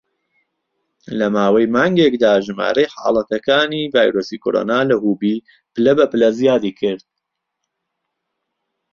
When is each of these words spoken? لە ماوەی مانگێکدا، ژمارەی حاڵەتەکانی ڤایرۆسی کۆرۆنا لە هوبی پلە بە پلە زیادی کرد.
لە 1.17 1.27
ماوەی 1.35 1.71
مانگێکدا، 1.75 2.33
ژمارەی 2.45 2.91
حاڵەتەکانی 2.95 3.91
ڤایرۆسی 3.93 4.41
کۆرۆنا 4.43 4.79
لە 4.89 4.95
هوبی 5.03 5.35
پلە 5.73 5.93
بە 5.97 6.05
پلە 6.11 6.29
زیادی 6.39 6.71
کرد. 6.79 7.05